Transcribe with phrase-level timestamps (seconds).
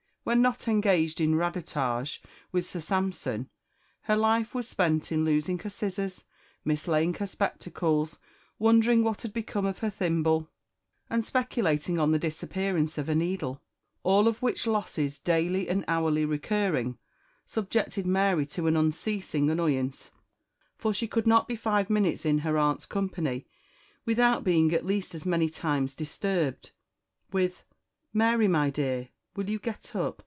[0.23, 2.19] When not engaged in radotage
[2.51, 3.49] with Sir Sampson,
[4.03, 6.25] her life was spent in losing her scissors,
[6.63, 8.19] mislaying her spectacles,
[8.59, 10.47] wondering what had become of her thimble,
[11.09, 13.63] and speculating on the disappearance of a needle
[14.03, 16.99] all of which losses daily and hourly recurring,
[17.47, 20.11] subjected Mary to an unceasing annoyance,
[20.77, 23.47] for she could not be five minutes in her aunt's company
[24.05, 26.69] without out being at least as many times disturbed,
[27.31, 27.63] with
[28.13, 30.19] "Mary, my dear, will you get up?